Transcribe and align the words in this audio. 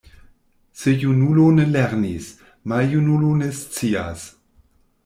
Se 0.83 0.93
junulo 1.03 1.45
ne 1.57 1.67
lernis, 1.75 2.31
maljunulo 2.73 3.39
ne 3.45 3.53
scias. 3.61 4.27